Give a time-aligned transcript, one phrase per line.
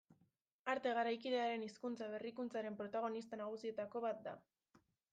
[0.71, 4.39] Arte garaikidearen hizkuntza-berrikuntzaren protagonista nagusietako bat da.